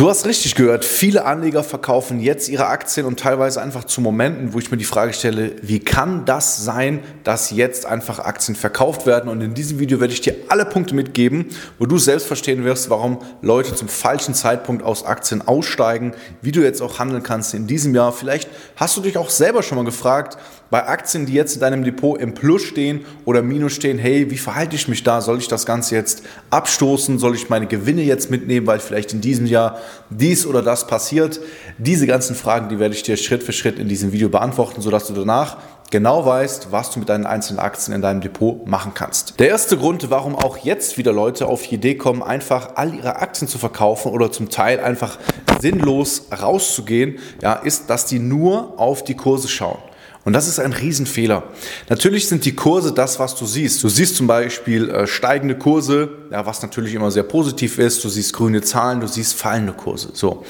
[0.00, 4.54] Du hast richtig gehört, viele Anleger verkaufen jetzt ihre Aktien und teilweise einfach zu Momenten,
[4.54, 9.04] wo ich mir die Frage stelle, wie kann das sein, dass jetzt einfach Aktien verkauft
[9.04, 9.28] werden?
[9.28, 12.88] Und in diesem Video werde ich dir alle Punkte mitgeben, wo du selbst verstehen wirst,
[12.88, 17.66] warum Leute zum falschen Zeitpunkt aus Aktien aussteigen, wie du jetzt auch handeln kannst in
[17.66, 18.12] diesem Jahr.
[18.12, 20.38] Vielleicht hast du dich auch selber schon mal gefragt,
[20.70, 24.38] bei Aktien, die jetzt in deinem Depot im Plus stehen oder Minus stehen, hey, wie
[24.38, 25.20] verhalte ich mich da?
[25.20, 27.18] Soll ich das Ganze jetzt abstoßen?
[27.18, 29.78] Soll ich meine Gewinne jetzt mitnehmen, weil vielleicht in diesem Jahr
[30.10, 31.40] dies oder das passiert?
[31.78, 35.08] Diese ganzen Fragen, die werde ich dir Schritt für Schritt in diesem Video beantworten, sodass
[35.08, 35.58] du danach
[35.90, 39.40] genau weißt, was du mit deinen einzelnen Aktien in deinem Depot machen kannst.
[39.40, 43.16] Der erste Grund, warum auch jetzt wieder Leute auf die Idee kommen, einfach all ihre
[43.16, 45.18] Aktien zu verkaufen oder zum Teil einfach
[45.60, 49.78] sinnlos rauszugehen, ja, ist, dass die nur auf die Kurse schauen.
[50.24, 51.44] Und das ist ein Riesenfehler.
[51.88, 53.82] Natürlich sind die Kurse das, was du siehst.
[53.82, 58.04] Du siehst zum Beispiel äh, steigende Kurse, ja, was natürlich immer sehr positiv ist.
[58.04, 60.10] Du siehst grüne Zahlen, du siehst fallende Kurse.
[60.12, 60.44] So.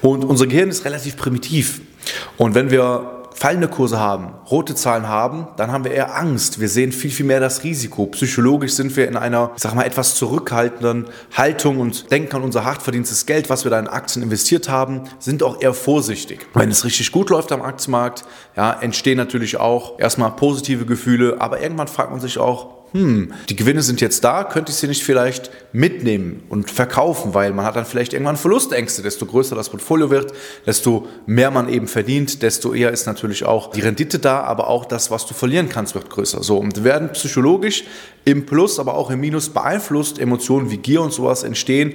[0.00, 1.80] Und unser Gehirn ist relativ primitiv.
[2.36, 3.11] Und wenn wir
[3.42, 6.60] fallende Kurse haben, rote Zahlen haben, dann haben wir eher Angst.
[6.60, 8.06] Wir sehen viel, viel mehr das Risiko.
[8.06, 12.64] Psychologisch sind wir in einer, ich sag mal, etwas zurückhaltenden Haltung und denken an unser
[12.64, 16.46] hart verdientes Geld, was wir da in Aktien investiert haben, sind auch eher vorsichtig.
[16.54, 18.22] Wenn es richtig gut läuft am Aktienmarkt,
[18.56, 23.56] ja, entstehen natürlich auch erstmal positive Gefühle, aber irgendwann fragt man sich auch, hm, die
[23.56, 27.74] Gewinne sind jetzt da, könnte ich sie nicht vielleicht mitnehmen und verkaufen, weil man hat
[27.74, 29.02] dann vielleicht irgendwann Verlustängste.
[29.02, 30.32] Desto größer das Portfolio wird,
[30.66, 34.84] desto mehr man eben verdient, desto eher ist natürlich auch die Rendite da, aber auch
[34.84, 36.42] das, was du verlieren kannst, wird größer.
[36.42, 37.84] So, und werden psychologisch
[38.26, 41.94] im Plus, aber auch im Minus beeinflusst, Emotionen wie Gier und sowas entstehen.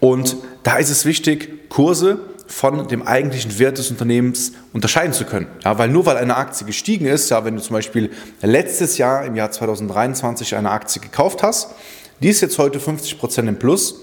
[0.00, 2.18] Und da ist es wichtig, Kurse
[2.50, 5.46] von dem eigentlichen Wert des Unternehmens unterscheiden zu können.
[5.64, 8.10] Ja, weil nur weil eine Aktie gestiegen ist, ja, wenn du zum Beispiel
[8.42, 11.70] letztes Jahr im Jahr 2023 eine Aktie gekauft hast,
[12.20, 14.00] die ist jetzt heute 50% im Plus,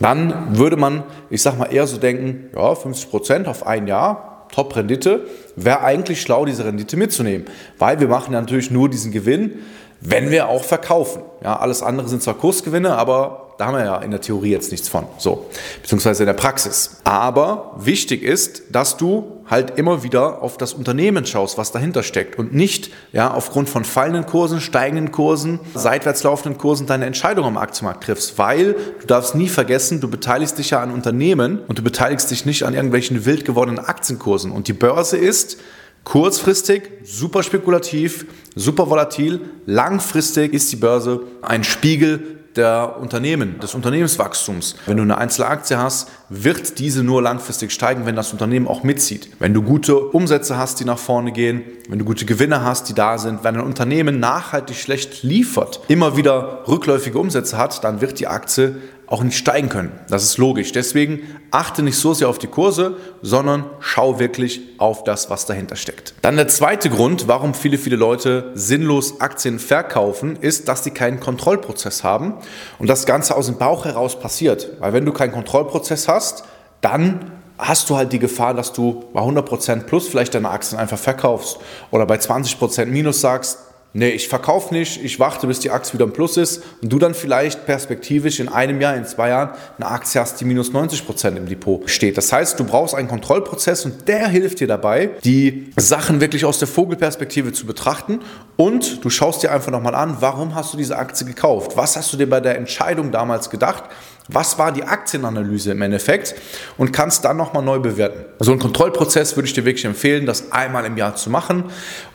[0.00, 5.26] dann würde man, ich sag mal, eher so denken, ja, 50% auf ein Jahr, Top-Rendite,
[5.54, 7.46] wäre eigentlich schlau, diese Rendite mitzunehmen.
[7.78, 9.60] Weil wir machen ja natürlich nur diesen Gewinn,
[10.00, 11.22] wenn wir auch verkaufen.
[11.44, 14.72] Ja, alles andere sind zwar Kursgewinne, aber da haben wir ja in der Theorie jetzt
[14.72, 15.46] nichts von, so,
[15.82, 16.96] beziehungsweise in der Praxis.
[17.04, 22.36] Aber wichtig ist, dass du halt immer wieder auf das Unternehmen schaust, was dahinter steckt
[22.40, 27.56] und nicht ja, aufgrund von fallenden Kursen, steigenden Kursen, seitwärts laufenden Kursen deine Entscheidung am
[27.56, 31.84] Aktienmarkt triffst, weil du darfst nie vergessen, du beteiligst dich ja an Unternehmen und du
[31.84, 35.58] beteiligst dich nicht an irgendwelchen wild gewordenen Aktienkursen und die Börse ist
[36.04, 39.40] Kurzfristig super spekulativ, super volatil.
[39.66, 44.76] Langfristig ist die Börse ein Spiegel der Unternehmen, des Unternehmenswachstums.
[44.86, 49.28] Wenn du eine Einzelaktie hast, wird diese nur langfristig steigen, wenn das Unternehmen auch mitzieht.
[49.38, 52.94] Wenn du gute Umsätze hast, die nach vorne gehen, wenn du gute Gewinne hast, die
[52.94, 58.18] da sind, wenn ein Unternehmen nachhaltig schlecht liefert, immer wieder rückläufige Umsätze hat, dann wird
[58.18, 58.76] die Aktie
[59.12, 59.92] auch nicht steigen können.
[60.08, 60.72] Das ist logisch.
[60.72, 65.76] Deswegen achte nicht so sehr auf die Kurse, sondern schau wirklich auf das, was dahinter
[65.76, 66.14] steckt.
[66.22, 71.20] Dann der zweite Grund, warum viele, viele Leute sinnlos Aktien verkaufen, ist, dass sie keinen
[71.20, 72.36] Kontrollprozess haben
[72.78, 74.70] und das Ganze aus dem Bauch heraus passiert.
[74.80, 76.44] Weil wenn du keinen Kontrollprozess hast,
[76.80, 80.98] dann hast du halt die Gefahr, dass du bei 100% plus vielleicht deine Aktien einfach
[80.98, 81.58] verkaufst
[81.90, 83.58] oder bei 20% minus sagst,
[83.92, 86.98] nee, ich verkaufe nicht, ich warte, bis die Aktie wieder im Plus ist und du
[86.98, 91.06] dann vielleicht perspektivisch in einem Jahr, in zwei Jahren eine Aktie hast, die minus 90
[91.06, 92.16] Prozent im Depot steht.
[92.16, 96.58] Das heißt, du brauchst einen Kontrollprozess und der hilft dir dabei, die Sachen wirklich aus
[96.58, 98.20] der Vogelperspektive zu betrachten
[98.56, 101.76] und du schaust dir einfach nochmal an, warum hast du diese Aktie gekauft?
[101.76, 103.84] Was hast du dir bei der Entscheidung damals gedacht?
[104.28, 106.34] Was war die Aktienanalyse im Endeffekt?
[106.76, 108.24] Und kannst dann nochmal neu bewerten.
[108.38, 111.64] So einen Kontrollprozess würde ich dir wirklich empfehlen, das einmal im Jahr zu machen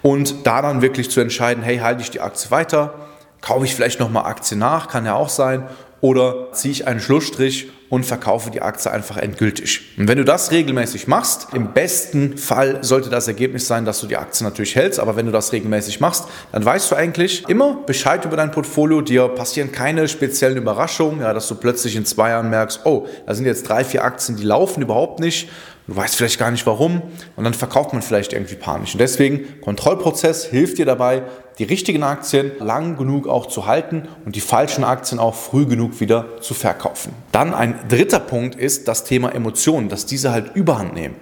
[0.02, 2.94] und da dann wirklich zu entscheiden, hey, halte ich die Aktie weiter?
[3.42, 4.88] Kaufe ich vielleicht nochmal Aktien nach?
[4.88, 5.68] Kann ja auch sein.
[6.02, 9.82] Oder ziehe ich einen Schlussstrich und verkaufe die Aktie einfach endgültig.
[9.98, 14.08] Und wenn du das regelmäßig machst, im besten Fall sollte das Ergebnis sein, dass du
[14.08, 17.76] die Aktie natürlich hältst, aber wenn du das regelmäßig machst, dann weißt du eigentlich immer
[17.86, 22.30] Bescheid über dein Portfolio, dir passieren keine speziellen Überraschungen, ja, dass du plötzlich in zwei
[22.30, 25.50] Jahren merkst, oh, da sind jetzt drei, vier Aktien, die laufen überhaupt nicht
[25.88, 27.02] Du weißt vielleicht gar nicht warum
[27.38, 28.94] und dann verkauft man vielleicht irgendwie panisch.
[28.94, 31.24] Und deswegen, Kontrollprozess hilft dir dabei,
[31.60, 36.00] die richtigen Aktien lang genug auch zu halten und die falschen Aktien auch früh genug
[36.02, 37.14] wieder zu verkaufen.
[37.32, 41.16] Dann ein dritter Punkt ist das Thema Emotionen, dass diese halt überhand nehmen.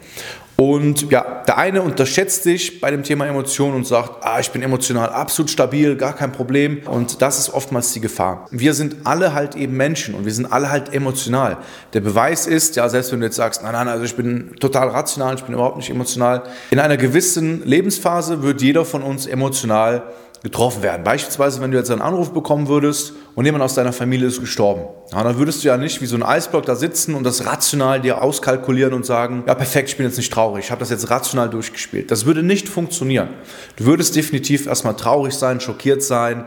[0.57, 4.61] Und ja, der eine unterschätzt sich bei dem Thema Emotionen und sagt, ah, ich bin
[4.61, 6.81] emotional absolut stabil, gar kein Problem.
[6.85, 8.47] Und das ist oftmals die Gefahr.
[8.51, 11.57] Wir sind alle halt eben Menschen und wir sind alle halt emotional.
[11.93, 14.87] Der Beweis ist, ja, selbst wenn du jetzt sagst, nein, nein, also ich bin total
[14.87, 16.43] rational, ich bin überhaupt nicht emotional.
[16.71, 20.03] In einer gewissen Lebensphase wird jeder von uns emotional
[20.45, 21.03] getroffen werden.
[21.03, 24.83] Beispielsweise, wenn du jetzt einen Anruf bekommen würdest und jemand aus deiner Familie ist gestorben.
[25.11, 27.99] Ja, dann würdest du ja nicht wie so ein Eisblock da sitzen und das rational
[27.99, 31.09] dir auskalkulieren und sagen, ja perfekt, ich bin jetzt nicht traurig, ich habe das jetzt
[31.09, 32.11] rational durchgespielt.
[32.11, 33.29] Das würde nicht funktionieren.
[33.75, 36.45] Du würdest definitiv erstmal traurig sein, schockiert sein.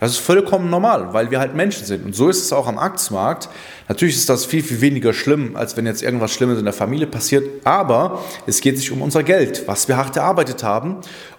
[0.00, 2.04] Das ist vollkommen normal, weil wir halt Menschen sind.
[2.04, 3.48] Und so ist es auch am Aktienmarkt.
[3.88, 7.06] Natürlich ist das viel, viel weniger schlimm, als wenn jetzt irgendwas Schlimmes in der Familie
[7.06, 7.64] passiert.
[7.64, 10.98] Aber es geht sich um unser Geld, was wir hart erarbeitet haben.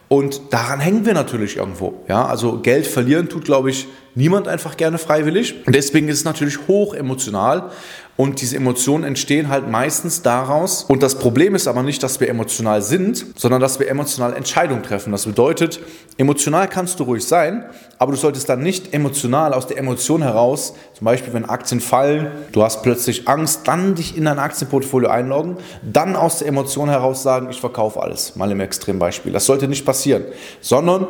[0.09, 2.01] Und daran hängen wir natürlich irgendwo.
[2.07, 5.65] Ja, also Geld verlieren tut, glaube ich, niemand einfach gerne freiwillig.
[5.65, 7.71] Und deswegen ist es natürlich hoch emotional.
[8.18, 10.84] Und diese Emotionen entstehen halt meistens daraus.
[10.84, 14.81] Und das Problem ist aber nicht, dass wir emotional sind, sondern dass wir emotional Entscheidungen
[14.81, 15.12] treffen.
[15.12, 15.80] Das bedeutet,
[16.18, 17.66] emotional kannst du ruhig sein,
[18.00, 22.31] aber du solltest dann nicht emotional aus der Emotion heraus, zum Beispiel wenn Aktien fallen,
[22.54, 27.22] du hast plötzlich Angst, dann dich in dein Aktienportfolio einloggen, dann aus der Emotion heraus
[27.22, 28.36] sagen, ich verkaufe alles.
[28.36, 29.31] Mal im Extrembeispiel.
[29.31, 30.24] Das sollte nicht passieren,
[30.60, 31.08] sondern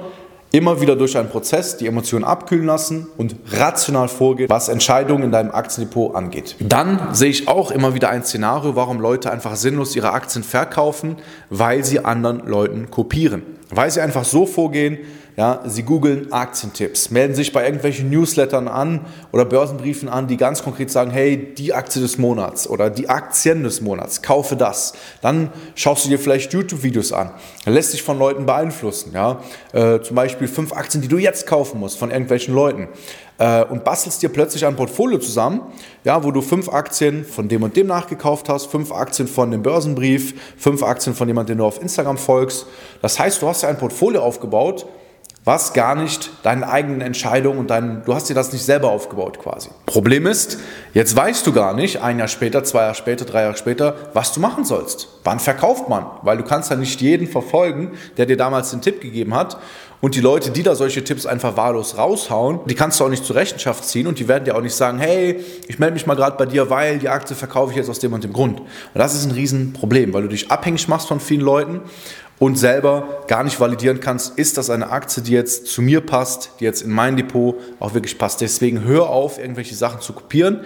[0.52, 5.32] immer wieder durch einen Prozess die Emotionen abkühlen lassen und rational vorgehen, was Entscheidungen in
[5.32, 6.56] deinem Aktiendepot angeht.
[6.60, 11.18] Dann sehe ich auch immer wieder ein Szenario, warum Leute einfach sinnlos ihre Aktien verkaufen,
[11.50, 13.44] weil sie anderen Leuten kopieren.
[13.70, 14.98] Weil sie einfach so vorgehen,
[15.38, 19.02] ja, Sie googeln Aktientipps, melden sich bei irgendwelchen Newslettern an
[19.32, 23.62] oder Börsenbriefen an, die ganz konkret sagen, hey, die Aktie des Monats oder die Aktien
[23.62, 24.94] des Monats, kaufe das.
[25.22, 27.30] Dann schaust du dir vielleicht YouTube-Videos an.
[27.66, 29.12] Dann lässt sich von Leuten beeinflussen.
[29.14, 29.40] Ja?
[29.74, 32.88] Äh, zum Beispiel fünf Aktien, die du jetzt kaufen musst von irgendwelchen Leuten.
[33.38, 35.62] Äh, und bastelst dir plötzlich ein Portfolio zusammen,
[36.04, 39.62] ja, wo du fünf Aktien von dem und dem nachgekauft hast, fünf Aktien von dem
[39.62, 42.66] Börsenbrief, fünf Aktien von jemandem, den du auf Instagram folgst.
[43.04, 44.88] Das heißt, du hast ja ein Portfolio aufgebaut,
[45.48, 49.40] was gar nicht deine eigenen Entscheidungen und dein, du hast dir das nicht selber aufgebaut
[49.40, 49.70] quasi.
[49.86, 50.60] Problem ist,
[50.94, 54.34] jetzt weißt du gar nicht, ein Jahr später, zwei Jahre später, drei Jahre später, was
[54.34, 55.08] du machen sollst.
[55.24, 56.06] Wann verkauft man?
[56.22, 59.58] Weil du kannst ja nicht jeden verfolgen, der dir damals den Tipp gegeben hat.
[60.00, 63.26] Und die Leute, die da solche Tipps einfach wahllos raushauen, die kannst du auch nicht
[63.26, 66.16] zur Rechenschaft ziehen und die werden dir auch nicht sagen, hey, ich melde mich mal
[66.16, 68.60] gerade bei dir, weil die Aktie verkaufe ich jetzt aus dem und dem Grund.
[68.60, 71.82] Und das ist ein Riesenproblem, weil du dich abhängig machst von vielen Leuten
[72.40, 76.52] und selber gar nicht validieren kannst, ist das eine Aktie, die jetzt zu mir passt,
[76.60, 78.42] die jetzt in mein Depot auch wirklich passt.
[78.42, 80.62] Deswegen hör auf, irgendwelche Sachen zu kopieren.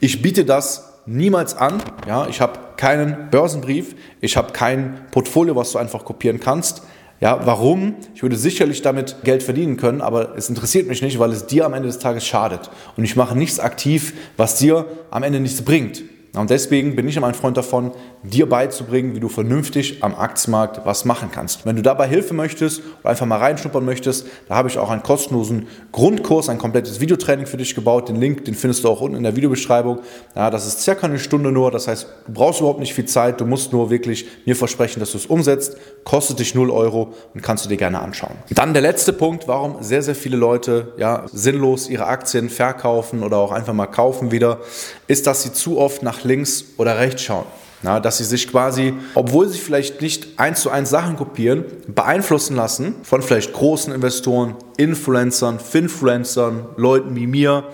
[0.00, 1.82] Ich biete das niemals an.
[2.06, 6.82] Ja, ich habe keinen Börsenbrief, ich habe kein Portfolio, was du einfach kopieren kannst.
[7.20, 7.96] Ja, warum?
[8.14, 11.66] Ich würde sicherlich damit Geld verdienen können, aber es interessiert mich nicht, weil es dir
[11.66, 12.70] am Ende des Tages schadet.
[12.96, 16.04] Und ich mache nichts aktiv, was dir am Ende nichts bringt.
[16.36, 17.92] Und deswegen bin ich immer ein Freund davon,
[18.22, 21.64] dir beizubringen, wie du vernünftig am Aktienmarkt was machen kannst.
[21.64, 25.02] Wenn du dabei Hilfe möchtest oder einfach mal reinschnuppern möchtest, da habe ich auch einen
[25.02, 28.08] kostenlosen Grundkurs, ein komplettes Videotraining für dich gebaut.
[28.08, 30.00] Den Link, den findest du auch unten in der Videobeschreibung.
[30.36, 33.40] Ja, das ist circa eine Stunde nur, das heißt, du brauchst überhaupt nicht viel Zeit,
[33.40, 35.76] du musst nur wirklich mir versprechen, dass du es umsetzt.
[36.08, 38.32] Kostet dich 0 Euro und kannst du dir gerne anschauen.
[38.48, 43.36] Dann der letzte Punkt, warum sehr, sehr viele Leute ja, sinnlos ihre Aktien verkaufen oder
[43.36, 44.60] auch einfach mal kaufen wieder,
[45.06, 47.44] ist, dass sie zu oft nach links oder rechts schauen.
[47.82, 52.56] Na, dass sie sich quasi, obwohl sie vielleicht nicht eins zu eins Sachen kopieren, beeinflussen
[52.56, 57.64] lassen von vielleicht großen Investoren, Influencern, Finfluencern, Leuten wie mir,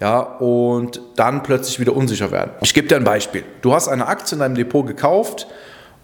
[0.00, 2.50] ja, und dann plötzlich wieder unsicher werden.
[2.62, 3.44] Ich gebe dir ein Beispiel.
[3.62, 5.46] Du hast eine Aktie in deinem Depot gekauft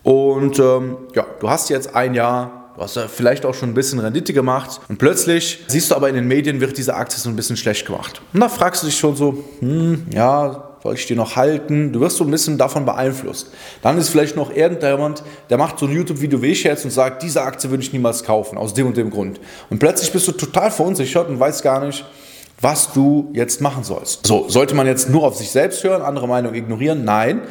[0.03, 3.75] und ähm, ja, du hast jetzt ein Jahr Du hast ja vielleicht auch schon ein
[3.75, 7.29] bisschen Rendite gemacht und plötzlich siehst du aber in den Medien, wird diese Aktie so
[7.29, 8.23] ein bisschen schlecht gemacht.
[8.33, 11.93] Und da fragst du dich schon so, hm, ja, soll ich die noch halten?
[11.93, 13.49] Du wirst so ein bisschen davon beeinflusst.
[13.83, 17.23] Dann ist vielleicht noch irgendjemand, der macht so ein YouTube-Video wie ich jetzt und sagt,
[17.23, 19.41] diese Aktie würde ich niemals kaufen, aus dem und dem Grund.
[19.69, 22.07] Und plötzlich bist du total verunsichert und weißt gar nicht,
[22.61, 24.27] was du jetzt machen sollst.
[24.27, 27.05] So, sollte man jetzt nur auf sich selbst hören, andere Meinung ignorieren?
[27.05, 27.43] Nein.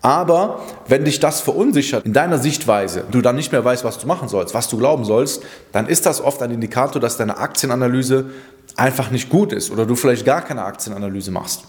[0.00, 4.06] Aber wenn dich das verunsichert in deiner Sichtweise, du dann nicht mehr weißt, was du
[4.06, 8.26] machen sollst, was du glauben sollst, dann ist das oft ein Indikator, dass deine Aktienanalyse
[8.76, 11.64] einfach nicht gut ist oder du vielleicht gar keine Aktienanalyse machst.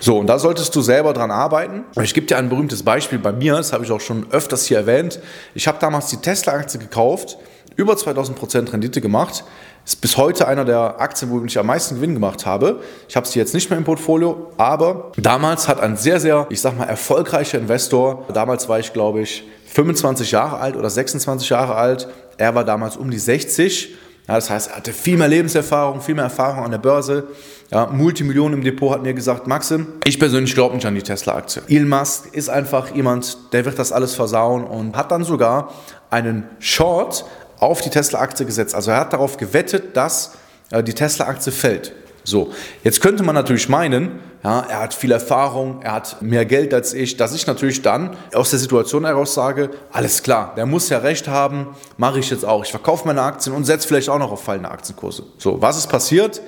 [0.00, 1.84] So, und da solltest du selber dran arbeiten.
[2.00, 4.78] Ich gebe dir ein berühmtes Beispiel bei mir, das habe ich auch schon öfters hier
[4.78, 5.18] erwähnt.
[5.54, 7.38] Ich habe damals die Tesla-Aktie gekauft,
[7.76, 9.44] über 2000% Rendite gemacht.
[9.84, 12.80] Ist bis heute einer der Aktien, wo ich am meisten Gewinn gemacht habe.
[13.08, 16.60] Ich habe sie jetzt nicht mehr im Portfolio, aber damals hat ein sehr, sehr, ich
[16.60, 21.74] sag mal, erfolgreicher Investor, damals war ich, glaube ich, 25 Jahre alt oder 26 Jahre
[21.74, 23.94] alt, er war damals um die 60
[24.28, 27.24] Ja, das heißt, er hatte viel mehr Lebenserfahrung, viel mehr Erfahrung an der Börse.
[27.72, 31.62] Ja, Multimillionen im Depot hat mir gesagt, Maxim, ich persönlich glaube nicht an die Tesla-Aktie.
[31.68, 35.72] Elon Musk ist einfach jemand, der wird das alles versauen und hat dann sogar
[36.10, 37.24] einen Short
[37.62, 38.74] auf die Tesla-Aktie gesetzt.
[38.74, 40.32] Also er hat darauf gewettet, dass
[40.70, 41.92] äh, die Tesla-Aktie fällt.
[42.24, 42.52] So,
[42.84, 46.94] jetzt könnte man natürlich meinen, ja, er hat viel Erfahrung, er hat mehr Geld als
[46.94, 50.98] ich, dass ich natürlich dann aus der Situation heraus sage, alles klar, der muss ja
[50.98, 52.64] recht haben, mache ich jetzt auch.
[52.64, 55.24] Ich verkaufe meine Aktien und setze vielleicht auch noch auf fallende Aktienkurse.
[55.38, 56.40] So, was ist passiert?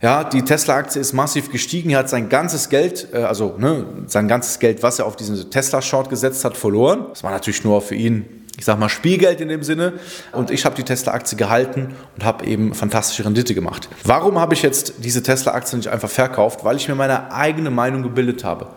[0.00, 1.90] Ja, die Tesla-Aktie ist massiv gestiegen.
[1.90, 5.50] Er hat sein ganzes Geld, äh, also ne, sein ganzes Geld, was er auf diesen
[5.50, 7.06] Tesla-Short gesetzt hat, verloren.
[7.10, 9.94] Das war natürlich nur für ihn ich sag mal, Spielgeld in dem Sinne.
[10.32, 13.88] Und ich habe die Tesla-Aktie gehalten und habe eben fantastische Rendite gemacht.
[14.04, 16.64] Warum habe ich jetzt diese Tesla-Aktie nicht einfach verkauft?
[16.64, 18.68] Weil ich mir meine eigene Meinung gebildet habe.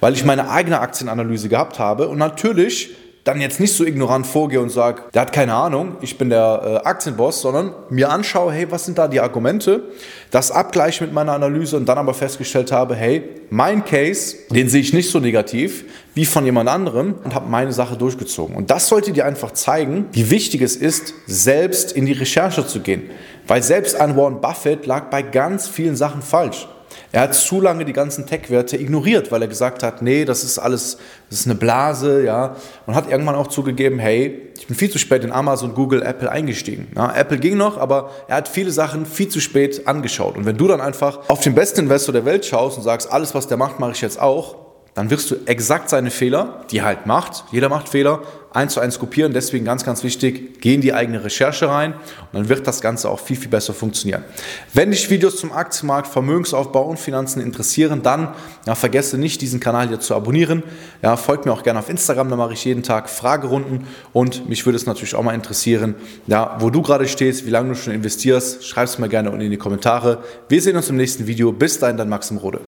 [0.00, 4.60] Weil ich meine eigene Aktienanalyse gehabt habe und natürlich dann jetzt nicht so ignorant vorgehe
[4.60, 8.70] und sage, der hat keine Ahnung, ich bin der äh, Aktienboss, sondern mir anschaue, hey,
[8.70, 9.84] was sind da die Argumente,
[10.32, 14.80] das abgleiche mit meiner Analyse und dann aber festgestellt habe, hey, mein Case, den sehe
[14.80, 18.56] ich nicht so negativ wie von jemand anderem und habe meine Sache durchgezogen.
[18.56, 22.80] Und das sollte dir einfach zeigen, wie wichtig es ist, selbst in die Recherche zu
[22.80, 23.10] gehen.
[23.46, 26.68] Weil selbst ein Warren Buffett lag bei ganz vielen Sachen falsch.
[27.12, 30.58] Er hat zu lange die ganzen Tech-Werte ignoriert, weil er gesagt hat, nee, das ist
[30.58, 32.56] alles, das ist eine Blase, ja.
[32.86, 36.30] Und hat irgendwann auch zugegeben, hey, ich bin viel zu spät in Amazon, Google, Apple
[36.30, 36.88] eingestiegen.
[36.96, 40.36] Ja, Apple ging noch, aber er hat viele Sachen viel zu spät angeschaut.
[40.36, 43.34] Und wenn du dann einfach auf den besten Investor der Welt schaust und sagst, alles,
[43.34, 44.61] was der macht, mache ich jetzt auch,
[44.94, 48.22] dann wirst du exakt seine Fehler, die er halt macht, jeder macht Fehler,
[48.54, 49.32] eins zu eins kopieren.
[49.32, 53.08] Deswegen ganz, ganz wichtig, geh in die eigene Recherche rein und dann wird das Ganze
[53.08, 54.24] auch viel, viel besser funktionieren.
[54.74, 58.34] Wenn dich Videos zum Aktienmarkt, Vermögensaufbau und Finanzen interessieren, dann
[58.66, 60.62] ja, vergesse nicht, diesen Kanal hier zu abonnieren.
[61.00, 64.66] Ja, folgt mir auch gerne auf Instagram, da mache ich jeden Tag Fragerunden und mich
[64.66, 65.94] würde es natürlich auch mal interessieren,
[66.26, 68.64] ja, wo du gerade stehst, wie lange du schon investierst.
[68.66, 70.22] Schreib es mir gerne unten in die Kommentare.
[70.48, 71.52] Wir sehen uns im nächsten Video.
[71.52, 72.62] Bis dahin, dein Maxim Rode.